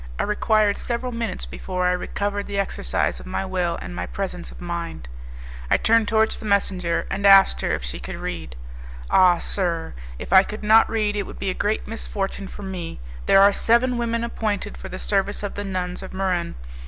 I 0.17 0.23
required 0.23 0.79
several 0.79 1.11
minutes 1.11 1.45
before 1.45 1.85
I 1.85 1.91
recovered 1.91 2.47
the 2.47 2.57
exercise 2.57 3.19
of 3.19 3.27
my 3.27 3.45
will 3.45 3.77
and 3.83 3.95
my 3.95 4.07
presence 4.07 4.49
of 4.49 4.59
mind. 4.59 5.07
I 5.69 5.77
turned 5.77 6.07
towards 6.07 6.39
the 6.39 6.45
messenger, 6.45 7.05
and 7.11 7.23
asked 7.23 7.61
her 7.61 7.75
if 7.75 7.83
she 7.83 7.99
could 7.99 8.15
read. 8.15 8.55
"Ah, 9.11 9.37
sir! 9.37 9.93
if 10.17 10.33
I 10.33 10.41
could 10.41 10.63
not 10.63 10.89
read, 10.89 11.15
it 11.15 11.27
would 11.27 11.37
be 11.37 11.51
a 11.51 11.53
great 11.53 11.87
misfortune 11.87 12.47
for 12.47 12.63
me. 12.63 12.99
There 13.27 13.43
are 13.43 13.53
seven 13.53 13.95
women 13.95 14.23
appointed 14.23 14.75
for 14.75 14.89
the 14.89 14.97
service 14.97 15.43
of 15.43 15.53
the 15.53 15.63
nuns 15.63 16.01
of 16.01 16.13
Muran. 16.15 16.55